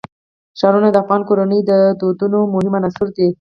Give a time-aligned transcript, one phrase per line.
[0.59, 3.27] ښارونه د افغان کورنیو د دودونو مهم عنصر دی.